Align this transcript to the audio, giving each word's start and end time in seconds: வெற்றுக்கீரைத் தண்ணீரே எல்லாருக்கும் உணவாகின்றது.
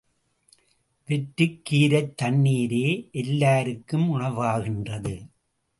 வெற்றுக்கீரைத் 1.07 2.21
தண்ணீரே 2.21 3.09
எல்லாருக்கும் 3.11 4.19
உணவாகின்றது. 4.19 5.27